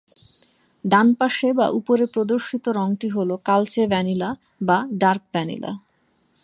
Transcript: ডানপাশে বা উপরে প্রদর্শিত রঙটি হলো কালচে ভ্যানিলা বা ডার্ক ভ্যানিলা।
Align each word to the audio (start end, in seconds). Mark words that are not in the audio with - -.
ডানপাশে 0.85 1.49
বা 1.53 1.67
উপরে 1.69 2.05
প্রদর্শিত 2.05 2.65
রঙটি 2.69 3.07
হলো 3.09 3.35
কালচে 3.45 3.83
ভ্যানিলা 3.87 4.29
বা 4.61 4.77
ডার্ক 4.97 5.23
ভ্যানিলা। 5.33 5.71